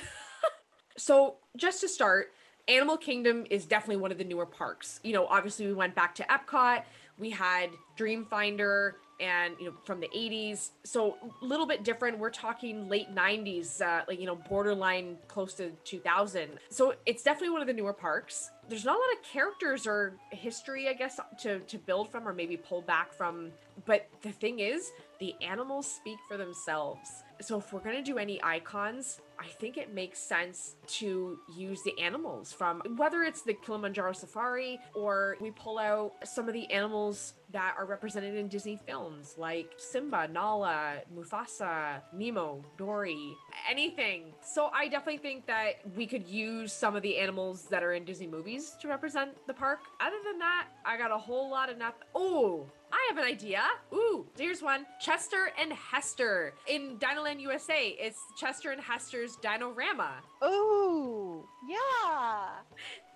[0.99, 2.33] So, just to start,
[2.69, 4.99] Animal Kingdom is definitely one of the newer parks.
[5.05, 6.85] You know, obviously we went back to Epcot.
[7.19, 10.71] We had Dreamfinder and you know from the 80s.
[10.85, 12.19] So a little bit different.
[12.19, 16.51] We're talking late 90s, uh, like you know, borderline close to 2000.
[16.71, 18.51] So it's definitely one of the newer parks.
[18.69, 22.33] There's not a lot of characters or history, I guess, to to build from or
[22.33, 23.53] maybe pull back from.
[23.85, 27.23] But the thing is, the animals speak for themselves.
[27.41, 31.99] So if we're gonna do any icons, I think it makes sense to use the
[32.01, 37.35] animals from whether it's the Kilimanjaro Safari or we pull out some of the animals
[37.53, 43.37] that are represented in Disney films like Simba, Nala, Mufasa, Nemo, Dory,
[43.71, 44.33] anything.
[44.43, 48.05] So I definitely think that we could use some of the animals that are in
[48.05, 49.81] Disney movies to represent the park.
[50.01, 52.07] Other than that, I got a whole lot of nothing.
[52.15, 52.67] Oh,
[52.97, 53.63] I have an idea.
[53.93, 54.87] Ooh, here's one.
[55.01, 56.55] Chester and Hester.
[56.67, 60.13] In Dinoland USA, it's Chester and Hester's Dinorama.
[60.43, 62.49] Ooh, yeah.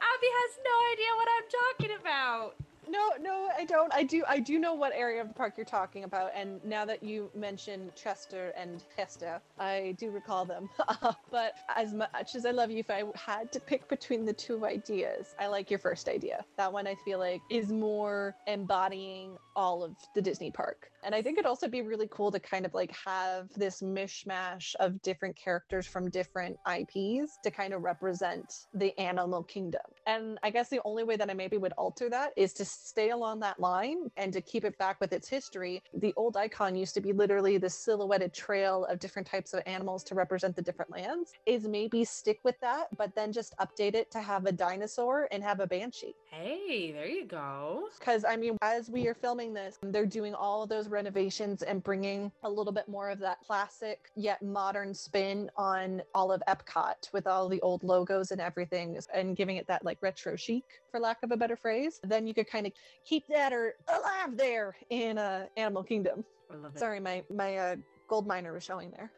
[0.02, 2.56] Abbey has no idea what I'm talking about.
[2.88, 3.92] No, no, I don't.
[3.94, 4.24] I do.
[4.28, 7.30] I do know what area of the park you're talking about, and now that you
[7.34, 10.68] mention Chester and Hester, I do recall them.
[11.30, 14.64] but as much as I love you, if I had to pick between the two
[14.64, 16.44] ideas, I like your first idea.
[16.56, 21.22] That one I feel like is more embodying all of the Disney park, and I
[21.22, 25.36] think it'd also be really cool to kind of like have this mishmash of different
[25.36, 29.82] characters from different IPs to kind of represent the animal kingdom.
[30.06, 33.10] And I guess the only way that I maybe would alter that is to stay
[33.10, 36.94] along that line and to keep it back with its history, the old icon used
[36.94, 40.90] to be literally the silhouetted trail of different types of animals to represent the different
[40.90, 41.32] lands.
[41.46, 45.42] Is maybe stick with that, but then just update it to have a dinosaur and
[45.42, 46.14] have a banshee.
[46.30, 47.88] Hey, there you go.
[47.98, 51.82] Because I mean, as we are filming this, they're doing all of those renovations and
[51.82, 57.12] bringing a little bit more of that classic yet modern spin on all of Epcot
[57.12, 61.00] with all the old logos and everything, and giving it that like retro chic, for
[61.00, 62.00] lack of a better phrase.
[62.04, 62.72] Then you could kind of
[63.04, 66.24] keep that or alive there in uh, Animal Kingdom.
[66.50, 66.78] I love it.
[66.78, 67.76] Sorry, my my uh,
[68.08, 69.12] gold miner was showing there.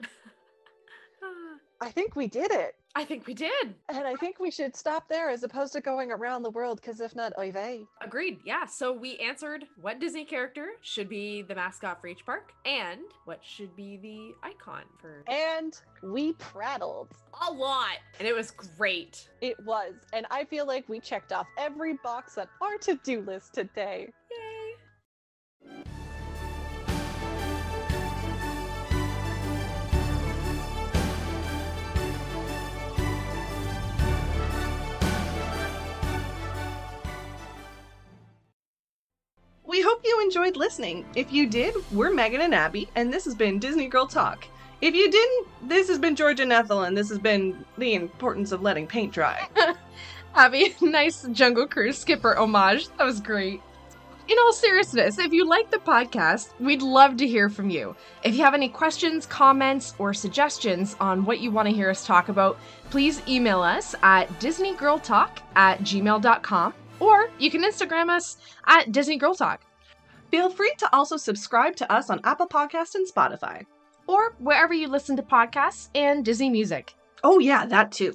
[1.83, 2.77] I think we did it.
[2.95, 3.75] I think we did.
[3.89, 7.01] And I think we should stop there as opposed to going around the world because
[7.01, 7.87] if not, oy vey.
[8.03, 8.39] Agreed.
[8.45, 8.67] Yeah.
[8.67, 13.41] So we answered what Disney character should be the mascot for each park and what
[13.43, 17.09] should be the icon for And we prattled.
[17.49, 17.97] a lot.
[18.19, 19.29] And it was great.
[19.41, 19.95] It was.
[20.13, 24.09] And I feel like we checked off every box on our to do list today.
[24.31, 24.37] Yay.
[39.73, 41.07] We hope you enjoyed listening.
[41.17, 44.45] If you did, we're Meagan and Abbey, and this has been Disney Girl Talk.
[44.83, 48.53] If you didn't, this has been Georgia and Ethel, and this has been the importance
[48.53, 49.49] of letting paint dry.
[50.35, 52.89] Abbey, nice Jungle Cruise skipper homage.
[52.99, 53.63] That was great.
[54.29, 57.97] In all seriousness, if you like the podcast, we'd love to hear from you.
[58.25, 62.05] If you have any questions, comments, or suggestions on what you want to hear us
[62.05, 62.59] talk about,
[62.91, 68.37] please email us at disneygirltalk at gmail.com or you can Instagram us
[68.67, 69.61] at Disney Girl Talk
[70.31, 73.67] Feel free to also subscribe to us on Apple Podcasts and Spotify.
[74.07, 76.95] or wherever you listen to podcasts and Disney music.
[77.23, 78.15] Oh, yeah, that too.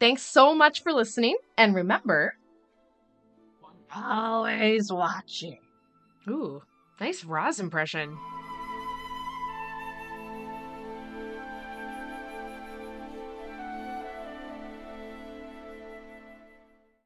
[0.00, 2.34] Thanks so much for listening, and remember,
[3.94, 5.58] Always watching.
[6.28, 6.62] ooh,
[7.00, 8.16] nice Roz impression.